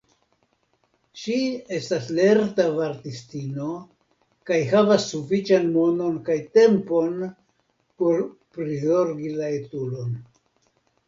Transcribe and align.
Ŝi 1.23 1.35
estas 1.75 2.07
lerta 2.19 2.65
vartistino 2.77 3.67
kaj 4.51 4.57
havas 4.71 5.05
sufiĉan 5.11 5.69
monon 5.77 6.17
kaj 6.31 6.39
tempon 6.61 7.21
por 8.01 8.25
prizorgi 8.57 9.37
la 9.37 9.53
etulon. 9.61 10.19